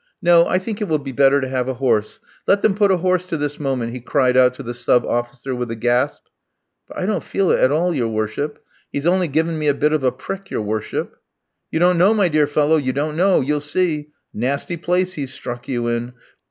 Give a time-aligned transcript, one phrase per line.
[0.19, 2.97] No, I think it will be better to have a horse; let them put a
[2.97, 6.23] horse to this moment!" he cried out to the sub officer with a gasp.
[6.87, 9.93] "But I don't feel it at all, your worship; he's only given me a bit
[9.93, 11.17] of a prick, your worship."
[11.69, 14.09] "You don't know, my dear fellow, you don't know; you'll see.
[14.33, 16.13] A nasty place he's struck you in.